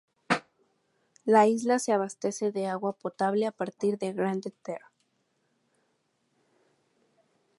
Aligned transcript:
La 1.25 1.45
isla 1.45 1.77
se 1.77 1.91
abastece 1.93 2.51
de 2.51 2.65
agua 2.65 2.93
potable 2.97 3.45
a 3.45 3.51
partir 3.51 3.99
de 3.99 4.13
Grande-Terre. 4.13 4.83